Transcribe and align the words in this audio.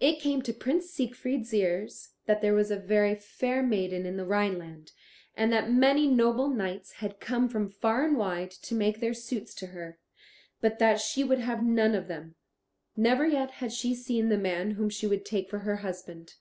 It 0.00 0.18
came 0.18 0.42
to 0.42 0.52
Prince 0.52 0.90
Siegfried's 0.90 1.54
ears 1.54 2.14
that 2.26 2.42
there 2.42 2.54
was 2.54 2.72
a 2.72 2.76
very 2.76 3.14
fair 3.14 3.62
maiden 3.62 4.04
in 4.04 4.16
the 4.16 4.24
Rhineland, 4.26 4.90
and 5.36 5.52
that 5.52 5.70
many 5.70 6.08
noble 6.08 6.48
knights 6.48 6.94
had 6.94 7.20
come 7.20 7.48
from 7.48 7.68
far 7.70 8.04
and 8.04 8.16
wide 8.16 8.50
to 8.50 8.74
make 8.74 8.98
their 8.98 9.14
suits 9.14 9.54
to 9.54 9.68
her, 9.68 10.00
but 10.60 10.80
that 10.80 10.98
she 11.00 11.22
would 11.22 11.38
have 11.38 11.62
none 11.62 11.94
of 11.94 12.08
them. 12.08 12.34
Never 12.96 13.24
yet 13.24 13.52
had 13.62 13.72
she 13.72 13.94
seen 13.94 14.28
the 14.28 14.36
man 14.36 14.72
whom 14.72 14.90
she 14.90 15.06
would 15.06 15.24
take 15.24 15.48
for 15.48 15.60
her 15.60 15.76
husband. 15.76 16.34